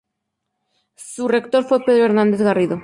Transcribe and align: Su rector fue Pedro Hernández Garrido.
Su 0.95 1.27
rector 1.27 1.63
fue 1.63 1.85
Pedro 1.85 2.05
Hernández 2.05 2.41
Garrido. 2.41 2.79